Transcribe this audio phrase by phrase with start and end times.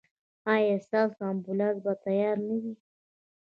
[0.53, 2.73] ایا ستاسو امبولانس به تیار نه وي؟